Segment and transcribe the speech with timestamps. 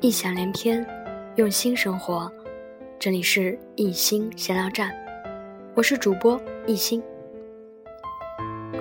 [0.00, 0.86] 异想连篇，
[1.34, 2.30] 用心生活。
[3.00, 4.94] 这里是一心闲聊站，
[5.74, 7.02] 我是主播一心。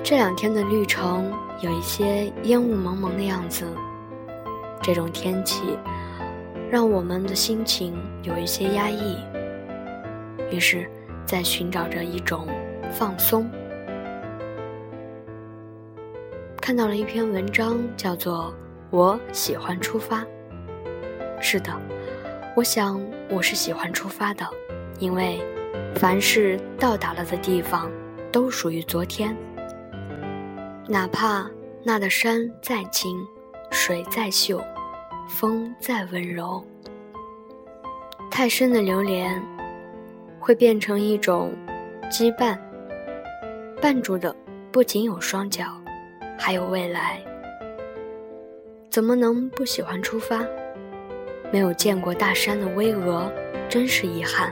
[0.03, 3.65] 这两天的绿城有一些烟雾蒙蒙的样子，
[4.79, 5.63] 这种天气
[6.69, 9.17] 让我们的心情有一些压抑。
[10.51, 10.87] 于是，
[11.25, 12.47] 在寻找着一种
[12.91, 13.49] 放松。
[16.61, 18.53] 看到了一篇文章，叫做
[18.91, 20.21] 《我喜欢出发》。
[21.39, 21.71] 是的，
[22.55, 24.45] 我想我是喜欢出发的，
[24.99, 25.39] 因为
[25.95, 27.91] 凡是到达了的地方，
[28.31, 29.35] 都属于昨天。
[30.87, 31.49] 哪怕
[31.83, 33.17] 那的山再青，
[33.71, 34.61] 水再秀，
[35.27, 36.63] 风再温柔，
[38.31, 39.41] 太深的流连
[40.39, 41.53] 会变成一种
[42.11, 42.57] 羁绊，
[43.81, 44.35] 绊住的
[44.71, 45.65] 不仅有双脚，
[46.37, 47.21] 还有未来。
[48.89, 50.43] 怎么能不喜欢出发？
[51.51, 53.31] 没有见过大山的巍峨，
[53.69, 54.49] 真是遗憾；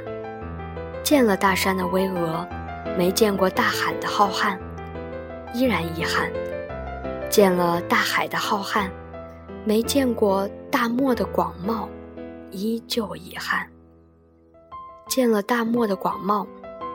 [1.03, 2.47] 见了大山的巍峨，
[2.97, 4.57] 没见过大海的浩瀚，
[5.53, 6.29] 依然遗憾；
[7.29, 8.89] 见了大海的浩瀚，
[9.65, 11.87] 没见过大漠的广袤，
[12.51, 13.67] 依旧遗憾；
[15.07, 16.47] 见了大漠的广袤，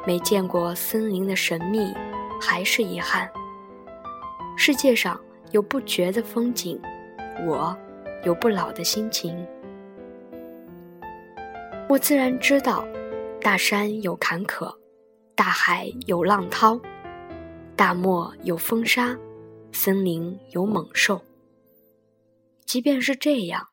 [0.06, 1.92] 没见过森林的神秘，
[2.40, 3.28] 还是遗憾。
[4.56, 5.20] 世界上
[5.52, 6.80] 有不绝的风景，
[7.46, 7.76] 我
[8.24, 9.46] 有不老的心情。
[11.90, 12.86] 我自然知道，
[13.40, 14.72] 大山有坎坷，
[15.34, 16.80] 大海有浪涛，
[17.74, 19.18] 大漠有风沙，
[19.72, 21.20] 森林有猛兽。
[22.64, 23.66] 即便是这样，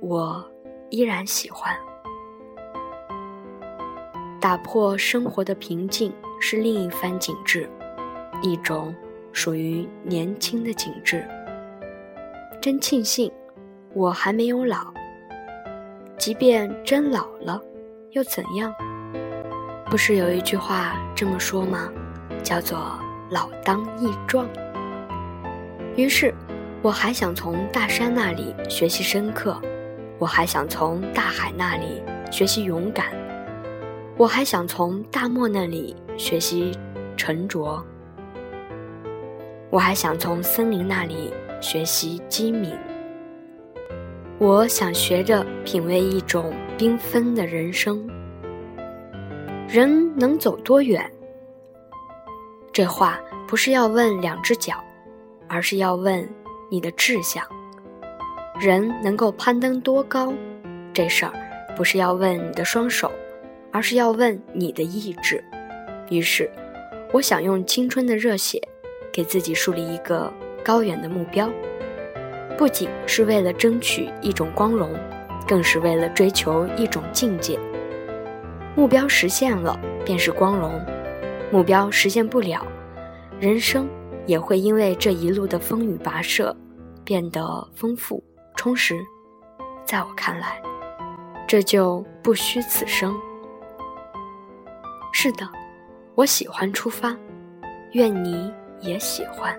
[0.00, 0.48] 我
[0.90, 1.76] 依然喜欢。
[4.40, 7.68] 打破生活的平静是另一番景致，
[8.40, 8.94] 一种
[9.32, 11.26] 属于年轻的景致。
[12.62, 13.32] 真庆幸，
[13.94, 14.96] 我还没有老。
[16.18, 17.62] 即便真老了，
[18.10, 18.74] 又怎样？
[19.88, 21.88] 不是有一句话这么说吗？
[22.42, 22.98] 叫做
[23.30, 24.48] “老当益壮”。
[25.94, 26.34] 于是，
[26.82, 29.60] 我还想从大山那里学习深刻，
[30.18, 32.02] 我还想从大海那里
[32.32, 33.06] 学习勇敢，
[34.16, 36.76] 我还想从大漠那里学习
[37.16, 37.80] 沉着，
[39.70, 42.76] 我还想从森林那里学习机敏。
[44.40, 48.08] 我想学着品味一种缤纷的人生。
[49.68, 51.04] 人能走多远？
[52.72, 54.76] 这话不是要问两只脚，
[55.48, 56.26] 而是要问
[56.70, 57.44] 你的志向。
[58.60, 60.32] 人能够攀登多高？
[60.92, 61.32] 这事儿
[61.76, 63.10] 不是要问你的双手，
[63.72, 65.42] 而是要问你的意志。
[66.10, 66.48] 于是，
[67.12, 68.62] 我想用青春的热血，
[69.12, 70.32] 给自己树立一个
[70.64, 71.50] 高远的目标。
[72.58, 74.92] 不仅是为了争取一种光荣，
[75.46, 77.56] 更是为了追求一种境界。
[78.74, 80.72] 目标实现了，便是光荣；
[81.52, 82.66] 目标实现不了，
[83.38, 83.88] 人生
[84.26, 86.54] 也会因为这一路的风雨跋涉，
[87.04, 88.20] 变得丰富
[88.56, 88.98] 充实。
[89.84, 90.60] 在我看来，
[91.46, 93.16] 这就不虚此生。
[95.12, 95.48] 是的，
[96.16, 97.16] 我喜欢出发，
[97.92, 99.56] 愿你也喜欢。